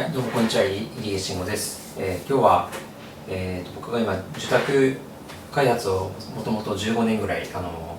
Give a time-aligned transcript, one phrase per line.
[0.00, 1.94] はい、どうもこんにちは、入江慎吾です。
[1.98, 2.70] えー今日は、
[3.28, 4.96] えーと僕が今、受託
[5.52, 7.98] 開発をもともと15年ぐらい、あの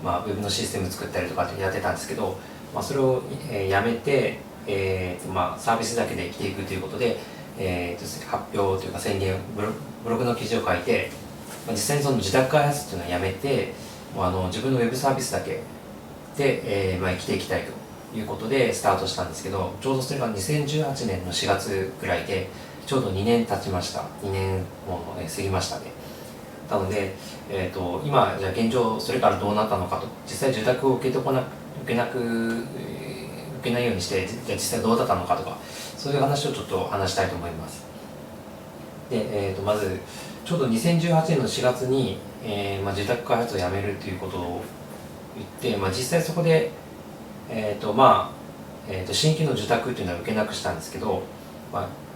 [0.00, 2.38] まあ、ウェブのシステム作ったりとかやってたんですけど、
[2.72, 7.18] まあ、それを、えーやめて、えーまあ、サービスだけで生きていくということで、
[7.58, 9.70] えーと発表というか宣言ブロ、
[10.04, 11.10] ブログの記事を書いて、
[11.66, 13.72] まあ実際にその自宅開発っていうのはやめて、
[14.14, 15.62] もうあの自分のウェブサービスだけ
[16.36, 17.72] で、えーまあ、生きていきたいと
[18.14, 22.48] いうことでスタートしたんですけどちょうどそれが2018年の4月ぐらいで
[22.86, 24.00] ちょうど2年経ちました。
[24.22, 24.58] 2年
[24.88, 25.92] もえ過ぎましたね。
[26.68, 27.14] なので、
[27.48, 30.06] えー、と今じゃあ現状それからどうなったのかと。
[30.26, 31.40] 実際受託を受けとこな
[31.84, 32.18] 受けなく、
[32.78, 33.10] えー
[33.60, 35.58] 受けないようにしてじゃ実際どうだったのかとか
[35.96, 37.84] そういう話をちょっと話したいと思います。
[39.10, 40.00] で、えー、とまず
[40.44, 44.62] ちょうど2018年の4月に、えーまあ、受託開発をやめるということを
[45.36, 46.70] 言って、まあ、実際そこで
[47.50, 48.40] えーとまあ
[48.88, 51.22] えー、と新規の受託っていうのは受けなくしたんですけど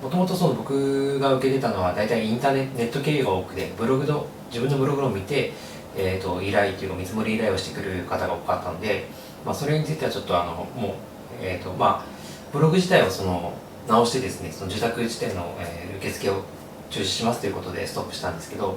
[0.02, 5.53] もともと僕が受けてたのは大体インターネット経由が多くてブログの自分のブログを見て、
[5.97, 9.06] えー、と依頼というか見積もり依頼をしてくる方が多かったので、
[9.45, 10.92] まあ、それについてはちょっとあのもう、
[11.41, 12.05] えーとまあ、
[12.53, 13.53] ブログ自体をその
[13.89, 16.42] 直してですねその受託自体の、えー受付を
[16.91, 18.77] 中止しますということでストップしたんですけど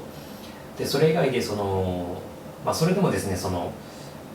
[0.78, 2.22] でそれ以外でその、
[2.66, 3.72] まあ、それでもですねその、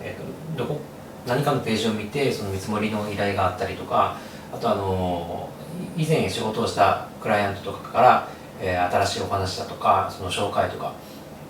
[0.01, 0.81] えー、とどこ
[1.27, 4.17] 何かのページを見てその見積もりの依頼があったりとか
[4.53, 5.49] あとあの
[5.97, 8.29] 以前仕事をしたクライアントとかから、
[8.61, 10.93] えー新しいお話だとかその紹介とか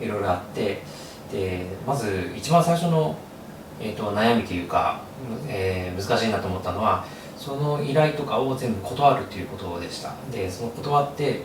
[0.00, 0.82] いろいろあって
[1.30, 3.16] でまず一番最初の、
[3.80, 5.00] えー、と悩みというか、
[5.48, 7.04] えー難しいなと思ったのは
[7.36, 10.14] その依頼とかを全部断るということでした。
[10.30, 11.42] でその断って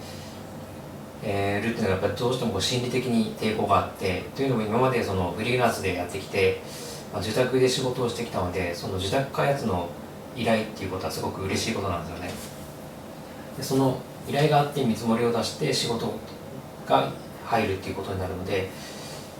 [1.23, 6.61] えー、るっていうのはやっぱりどうしてもこう心理的に抵抗があってというのも今までそのフリーランスでやってきて、
[7.17, 9.89] まあ、自宅で仕事をしてきたのでその自宅開発の
[10.35, 12.29] 依頼っていうことはすごく嬉しいことなんですよね。
[13.57, 16.13] でその依頼があって見積もりを出して仕事
[16.85, 17.11] が
[17.43, 18.69] 入るっていうことになるので、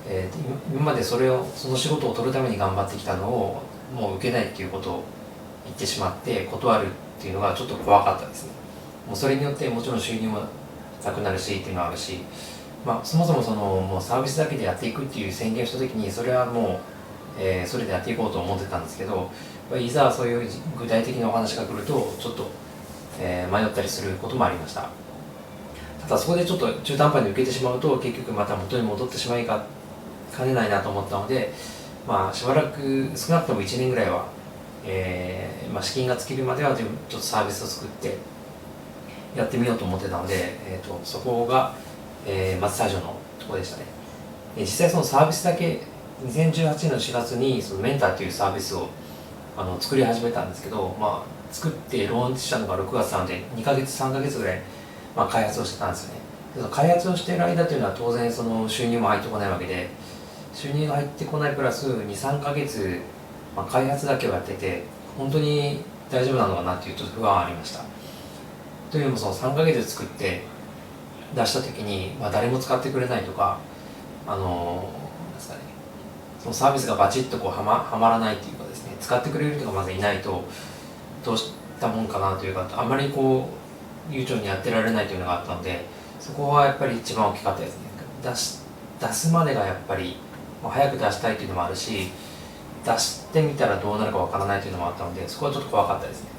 [0.10, 0.40] えーと
[0.74, 3.62] 今までそれをその仕事を取るために頑張ってきたのを
[3.94, 5.04] もう受けないっていうことを
[5.66, 6.90] 言ってしまって断るっ
[7.22, 8.54] ていうのがちょっと怖かったですね。
[9.06, 10.40] もうそれによってもちろん収入も
[11.06, 12.22] なくなるしっていうのはあるし、
[12.84, 16.97] まあ、そもそもそのもうサービスだけでやっていくっていう宣言した時にそれはもう、
[17.40, 19.30] えーそれでやっていこうと思ってたんですけど
[19.78, 22.50] いざそういう具体的なお話が来るとちょっと、
[23.20, 24.90] えー迷ったりすることもありました。
[26.08, 29.66] ただそこでちょっと中途半端に受けてしまうと結局また元に戻ってしまいか
[30.32, 31.54] かねないなと思ったので
[32.08, 34.26] まあしばらく少なくとも1年ぐらいは、
[34.86, 38.16] えーまあ、資金が尽きるまではちょっとサービスを作って
[39.36, 41.74] やってみようと思ってたので、えー、とそこが、
[42.26, 43.84] えーまず最初のとこでしたね。
[44.58, 45.82] 実際そのサービスだけ
[46.26, 48.90] 2018年の4月にそのメンターというサービスを
[49.56, 54.62] あの作り始めたんですけど、まあ、作ってローンチしたのが6月なので2ヶ月3ヶ月ぐらい、
[55.16, 56.22] まあ、開発をしてたんですよね。
[56.56, 59.90] その開発をしている間というのは当然その収入も入ってこないわけで
[60.54, 63.00] 収入が入ってこないプラス23ヶ月、
[63.56, 64.84] まあ、開発だけをやってて
[65.18, 67.84] 本当に大丈夫なのかなっていうちょっと不安はありました。
[68.90, 70.42] というのもその3ヶ月作って
[71.36, 73.60] 出した時に、まあ、誰も使ってくれないとか
[74.26, 74.90] あの
[76.48, 80.46] そのサービスがバチッとこうはまはまらないっていうかですね使ってくれる人がまずいないと
[81.26, 83.50] どうしたもんかなというかあんまりこ
[84.10, 85.84] う悠長にやってられないというのがあったので
[86.22, 87.88] そこはやっぱり一番大きかったですね。
[88.24, 88.60] 出し
[89.00, 90.16] 出すまでがやっぱり
[90.64, 92.12] 早く出したいというのもあるし
[92.86, 96.30] 出してみたらどうなるかわからないというのもあったのでそこはちょっと怖かったですね。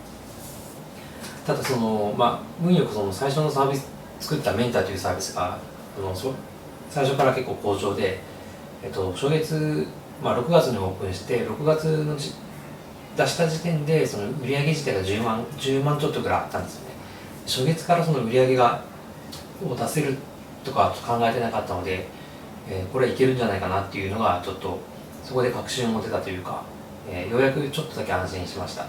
[1.46, 3.86] ただそのまあ運よくその最初のサービス
[4.20, 5.58] 作ったメンターというサービスが
[5.94, 6.34] その
[6.88, 8.20] 最初から結構好調で、
[8.82, 9.86] えっと、初月、
[10.22, 12.34] まあ、6月にオープンして6月のじ
[13.16, 16.94] 出した時点でその売上自体が10万10万ちょっとぐらいあったんですよね。
[17.46, 18.82] 初月からその売り上が
[19.66, 20.16] を出せる
[20.64, 22.06] とか考えてなかったので、
[22.68, 24.78] えーこれはいけるんじゃないかなっていうのがちょっと
[25.24, 26.62] そこで確信を持てたというか、
[27.10, 28.84] えーようやくちょっとだけ安心しました。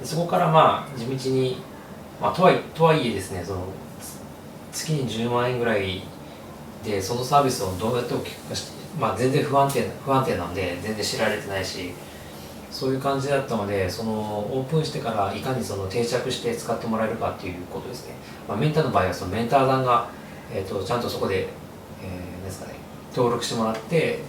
[0.00, 1.56] でそこからまあ地道に、
[2.20, 3.66] まあ、とはいとはいえですねその
[4.72, 6.02] 月に10万円ぐらい
[6.84, 11.92] でそのサービスをどうやって大きくして、まあ、全然不安定な不安定なんで全然知られてないし
[12.70, 18.14] そういう感じだったのでそのオープンしてからいかにその定着して使ってもらえるかっていうことですね、
[18.48, 20.08] まあ、メンターの場合はそのメンターさんが、
[20.52, 22.74] えー、とちゃんとそこで、えーですかね、
[23.14, 24.20] 登録してもらって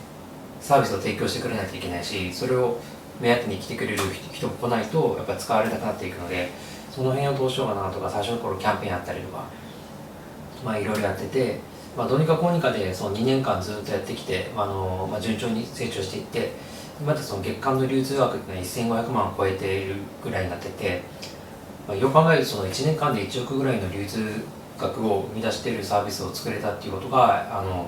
[0.60, 2.80] サービスを提供してくれないといけないしそれを
[3.20, 4.00] 目当てに来てくれる
[4.32, 6.50] 人も来ないとやっぱ使われなくなっていくので
[6.92, 9.44] その辺をどうしようかなとか最初の頃キャンペーンやったりとか
[10.64, 11.60] まあいろいろやってて、
[11.97, 16.51] まあ、どうにかこうにかでその2年間ずっとやってきて、あのまあ、順調に成長していって
[17.01, 21.03] 今でその月間の流通枠っていうのは1500万を超えているぐらいになってて
[21.88, 24.44] まあ、よく考えるとその1年間で1億ぐらいの流通
[24.77, 27.88] 額を生み出しているサービスを作れたっていうことがあの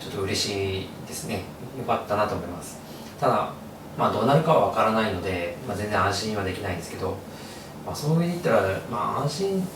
[0.00, 1.42] ちょっと嬉しいですね。
[1.78, 2.78] よかったなと思います。
[3.20, 3.52] ただ
[3.96, 7.16] まあどうなるかは分からないので、まあ、全然安心はできないんですけど、
[7.84, 9.68] まあ、その上で言ったら、まあ、安心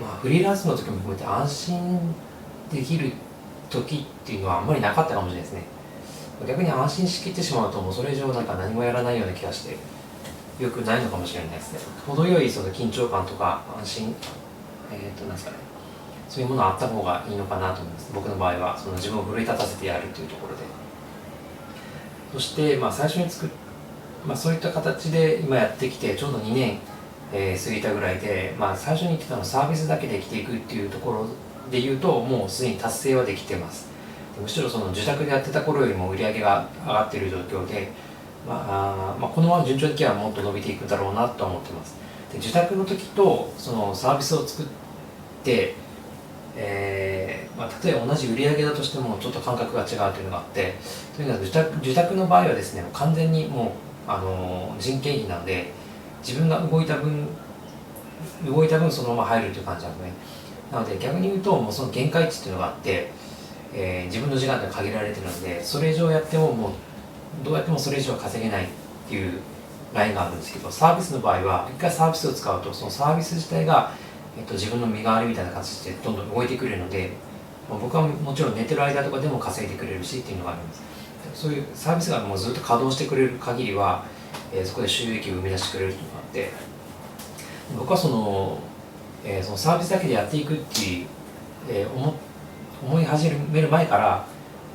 [0.00, 2.14] まあフリーランスの時も含めて安心
[2.72, 3.12] できる
[3.70, 5.62] 時っていうのはあんまりなかったかもしれないですね。
[6.46, 9.76] 逆に安心しきってしまうともうそれ以上なんか何もやらないような気がして
[10.62, 11.78] よくないのかもしれないですね。
[12.06, 14.14] 程よいその緊張感とか安心
[14.92, 15.56] えっ、ー、となんですかね。
[16.28, 18.10] そういうものあった方がいいのかなと思います。
[18.14, 20.62] 僕の場合はその自分を奮い立たせてやるというところで。
[22.32, 23.48] そしてまあ最初に作っ
[24.26, 26.78] まあ、そういった形で今やってきてちょうど2年、
[27.32, 31.26] えー、過ぎたぐらいで、まあ、最初に言ってたのサービスだけで生きていくっていうところ
[31.70, 33.88] で言うともうすでに達成はできてます。
[34.40, 37.88] むしろその自宅でやってた頃よりも売り上げが上がっている状況で、
[38.46, 41.96] まあまあ、このまま順調にいけばもっと伸びていくだろうなと思ってます。
[42.32, 44.66] で自宅の時とそのサービスを作っ
[45.42, 45.74] て
[46.56, 50.74] えーまあ、例えば同じ売り上げだとしてもちょっと感覚が違うというのがあって
[51.14, 53.76] というのは自宅自宅の場合はですね完全にも
[54.08, 55.72] う、あの、人件費なので
[56.26, 57.26] 自分が動いた分
[58.44, 60.12] 動いた分そのまま入るという感じなので、ね、
[60.72, 63.10] なので逆に言うともうその限界値っていうのがあって、
[63.72, 66.72] えー、自分の時間って限られてるのでそれ以上やってももう
[67.44, 68.68] どうやってもそれ以上は稼げないっ
[69.08, 69.40] ていう
[69.94, 73.92] ラインがあるんですけどサービスの場合は一回サービスを使うとそのサービス自体が
[74.38, 77.10] えっと、自分の身代わりみたいな形でどんどん動いてくれるので、
[77.70, 80.82] まあ、僕はもちろん寝てる間とかでも稼いでくれるしっていうのがあります。
[81.34, 84.04] そういうサービスがもうずっと稼働してくれる限りは、
[84.52, 86.76] えー、そこで収益を生み出してくれるっていうのがあって。
[87.74, 88.58] 僕はその,、
[89.24, 91.06] えー、そのサービスだけでやっていくって、
[91.68, 92.14] えー、思
[92.82, 94.26] 思い始める前から、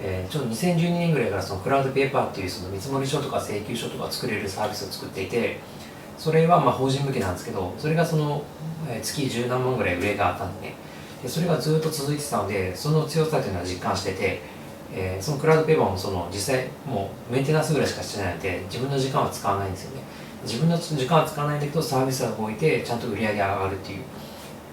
[0.02, 5.60] えー、ちょっと2012年ぐらいからそのクラウドペーパーっていうその見積書とか請求書とか作れるサービスを作っていて
[6.18, 8.44] それはまあ法人向けなんですけどそれがその
[9.02, 10.76] 月十何万ぐらい売れがあったんでね
[11.22, 14.42] でそれがずっと続いてたのでその強さというのは実感してて、
[14.94, 20.04] えー、そのクラウドペーパーもその実際もうメンテナンスぐらいしかしてないので自分の時間は使わないんですよね。
[20.44, 24.04] 自分の時間は使わないんだけどサービスが動いてちゃんと売り上げが上がるっていう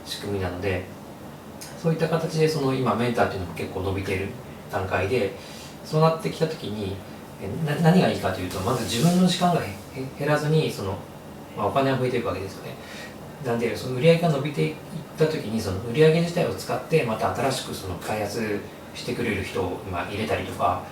[0.06, 0.84] 仕組みなので
[1.80, 4.28] そういった形でその今メンターっていうのも結構伸びている
[4.72, 5.32] 段階で
[5.84, 6.96] そうなってきた時に
[7.82, 9.60] 何がいいかというとまず自分の時間が
[10.18, 10.96] 減らずにその
[11.58, 12.74] まあ、お金は増えていくわけですよね。
[13.44, 14.74] なんでその売り上げが伸びていっ
[15.16, 18.60] た時にその売り上げ自体を使ってまた新しくその開発
[18.94, 20.82] してくれる人を今入れたりとか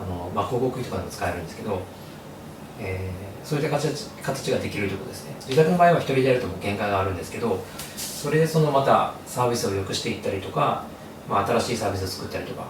[0.00, 1.80] あの、まあ、広告費とかでも使えるんですけど、
[2.80, 5.34] えー、そういった形形ができるということですね。
[5.40, 7.64] 自宅の場合は一人でやるとも限界があるんですけど
[7.96, 10.84] それでそのまたサービスを良くしていったりとか、
[11.28, 12.66] まあ、新しいサービスを作ったりとか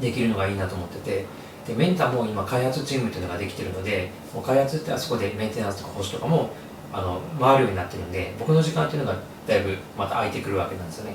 [0.00, 1.26] できるのがいいなと思ってて
[1.66, 6.50] でメンターも今開発チームっていうのができてるのでもう開発ってあそこでメンテナンスとか保守とかも
[6.92, 11.14] あの回るようになってるんで僕の時間っていうのがだいぶまた空いてくるわけなんですよね。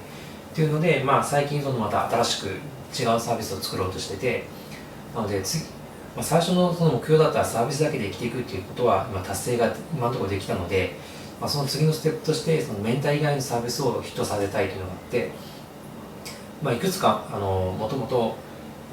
[0.56, 4.46] っていうので、まあ、最近そのまた新しく違うサービスを作ろうとしてて
[5.14, 5.66] なので次、
[6.16, 10.96] まあ、最初のその目標だったらサービスだけで生きていくっていうことは今達成が今のところできたので、
[11.42, 15.32] まあ、その次のステップとしてそのメンター以外のサービスをヒットさせたいというのがあって、
[16.64, 18.38] まあ、いくつかあのもともと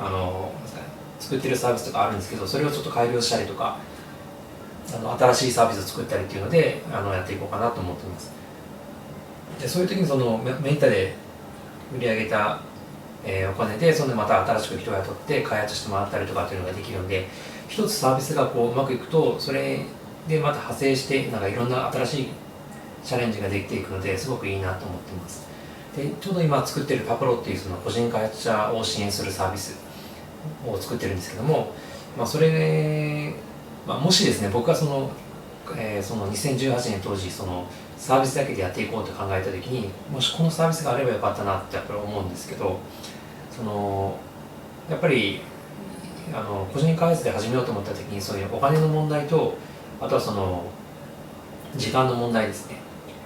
[0.00, 0.50] あの
[1.20, 3.78] 作ってるサービスとかあるんですけどそれをちょっと改良したりとか
[4.92, 8.32] あの新しいサービスを作ったりっていうのであのやっていこうかなと思っています。
[9.60, 11.21] でそういう時にそのメンタで
[11.96, 12.61] 売り上げた、
[13.25, 17.27] えー、お金でそのまた新しく人を雇って開発してもらったりとかっていうのができるので
[17.69, 19.84] 一つサービスがこううまくいくとそれ
[20.29, 22.29] でまた派生してなんかいろんな新しい
[23.05, 25.46] チャレンジができていくのですごくいいなと思ってます。
[25.96, 29.79] でちょうど今作ってるパプロっていうその個人開発者を支援するサービス
[30.67, 31.72] を作ってるんですけども、
[32.17, 33.34] まあ、それ、
[33.87, 35.11] まあ、もしですね僕はその,、
[35.76, 37.66] えー、その2018年当時その
[37.96, 42.78] サービスだけでやっていこうと考えた時にもしこのサービスがあればよかったなってやっぱり思うんですけど
[43.50, 44.16] その
[44.90, 45.40] やっぱり
[46.34, 49.54] あの個人開発で始めようと思った時にそういうお金の問題と
[50.00, 50.64] あとはその
[51.76, 52.76] 時間の問題ですね。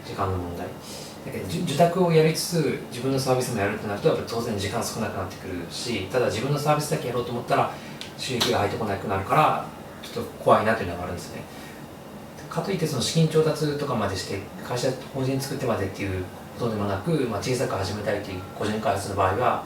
[0.05, 0.67] 時間の問題。
[0.67, 7.73] だけど受託をやりつつ自分のサービスもやるってなるとやっぱ当然時間少なくなってくるしただ自分のサービスだけやろうと思ったら
[8.17, 9.67] 収益が入ってこなくなるから
[10.03, 11.43] ちょっと怖いなというのがあるんですね。
[12.57, 16.25] かといってその資金調達とかまでして会社法人作ってまでっていう
[16.59, 19.65] ことでもなく、まあ、小さく始めたいという個人開発の場合は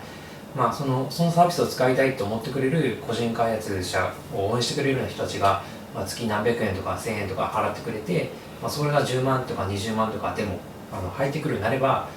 [0.54, 5.62] まあ、そのそのサービスを使いたいと思ってくれる個人開発者を応援してくれるような人たちが、
[5.94, 8.30] まあ、月何百円とか1000円とか払ってくれて、
[8.60, 10.58] まあ、それが10万とか20万とかでも
[10.92, 12.08] あの入ってくるようになれば、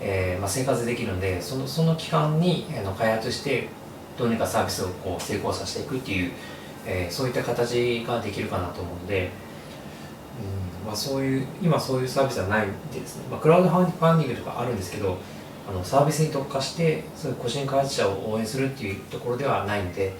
[0.00, 3.68] えーまあ、生活できるんでそのその期間にあの開発して
[4.18, 6.32] どうにかサービスをこう成功させていくっていう、
[6.86, 9.30] えー、そういった形ができるかなと思うので、
[10.86, 15.18] まあ、そういう今そういうサービスはないでですね、まあ、クラウドファンディングとかあるんですけど
[15.68, 20.14] あのサービスに特化してそういう個人開発者を応援するっていうところではないので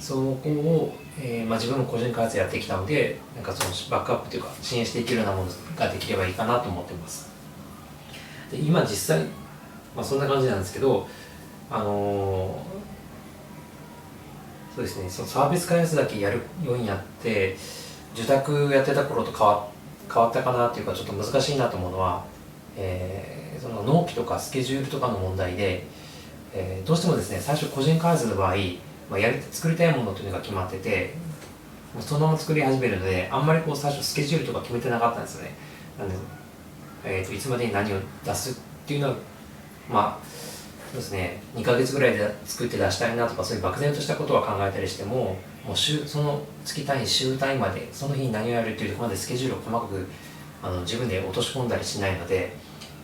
[0.00, 7.30] そこを、えーまあ、自分も個人開発やってきたのでなんかそのバックアップというか支援していけるようなものができればいいかなと思ってます。
[8.50, 9.24] で今実際、
[9.94, 11.06] まあ、そんな感じなんですけど
[11.70, 12.88] あのー
[14.78, 17.56] そうですねそのサービス開発だけやるようになって
[18.14, 19.66] 受託やってた頃と変わ
[20.12, 22.24] 変わったかなっていうかちょっと難しいなと思うのは、
[22.76, 25.84] えー、その納期とかスケジュールとかの問題で、
[26.54, 28.56] えー、どうしてもですね最初個人開発の場合、
[29.10, 31.14] まあ、やり作りたいものというのが決まってて
[32.00, 35.54] そのまま作り始めるのであんまりこう最初スケジュールとか決めてなかったんですよね。
[35.98, 36.14] なんで、
[37.04, 38.54] えーと、いつまでに何を出すっ
[38.86, 39.14] ていうのは
[39.90, 40.26] まあ
[40.92, 45.36] そうですね2ヶ月ぐらいで作って出したいなとかそういう漠然としたことは考えたりしても
[45.68, 50.08] もう週その月単位週単位までその日に何をやるっていうところまでスケジュールを細かく
[50.62, 52.56] あの自分で落とし込んだりしないので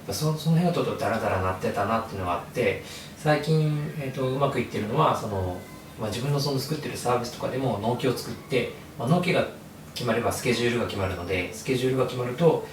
[0.08, 2.82] そその辺はちょっとダラダラなってたなっていうのがあって
[3.18, 5.58] 最近、えーと、うまくいってるのはその、
[6.00, 9.46] まあ、自分のその作ってるサービスとかでも納期を作って、まあ、納期が
[9.94, 12.66] 決まればスケジュールが決まるのでスケジュールが決まると、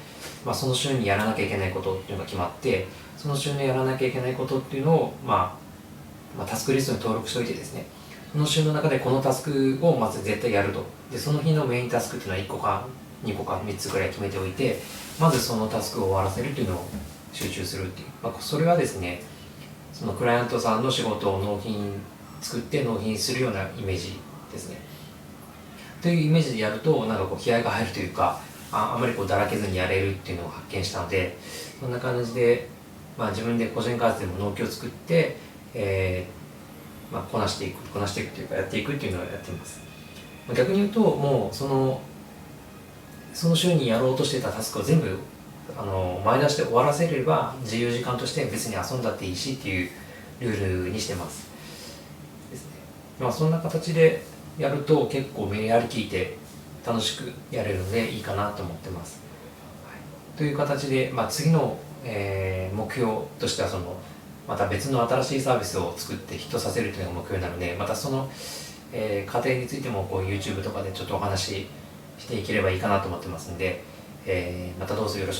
[0.45, 5.57] まあ、その週にやらなきゃいけないことっていうのが決まってその週にやらなきゃいけないことっていうのを、ま
[6.35, 7.85] あ、まあ、タスクリストに登録しておいてですね
[8.31, 10.85] その週の中でこのタスクをまず絶対やると。
[11.11, 12.85] でその日のメインタスクっていうのは1個か
[13.25, 14.79] 2個か3つぐらい決めておいて
[15.19, 16.87] まずそのタスクを終わらせるっていうのを
[17.33, 19.21] 集中するっていう、まあ、それはですね
[19.91, 21.99] そのクライアントさんの仕事を納品
[22.39, 24.17] 作って納品するようなイメージ
[24.51, 24.77] ですね。
[26.01, 28.39] というイメージでやるとなんかこう気合が入るというか
[28.71, 31.37] ああまりこうだらけずにやれるっていうのを発見したので
[31.79, 32.69] そんな感じで、
[33.17, 35.35] まあ、自分で個人開発でも納期を作って、
[35.73, 36.40] えー
[37.11, 39.81] まあ、こなしていくこなしていくというかやっていくっていうのをやってます。
[40.53, 42.01] 逆に言うともうその
[43.33, 45.17] その週にやろうとしてたタスクを全部
[45.77, 49.89] あの前出して終わらせれば自由時間として別に遊んだっていいしっていう
[50.41, 51.47] ルールにしてます。
[52.51, 52.71] ですね。
[53.19, 54.23] まあそんな形で
[54.57, 56.37] やると結構目やりきいて
[56.85, 59.19] 楽しくやれるのでいいかなと思ってます、
[59.85, 63.95] はい、という形で、まあ、次の、えー、目標としてはその
[64.51, 68.29] また別の新しいサービスを作ってヒットさせるというのが目標なのでまたその、
[68.91, 71.67] えー、過程についてもこう YouTube とかでちょっとお話し
[72.17, 73.81] していければいいかなと思ってますんで、
[74.25, 75.39] えー、またどうぞよろし